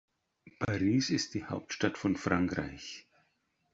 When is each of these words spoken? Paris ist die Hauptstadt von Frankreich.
Paris 0.59 1.11
ist 1.11 1.35
die 1.35 1.45
Hauptstadt 1.45 1.95
von 1.95 2.15
Frankreich. 2.15 3.05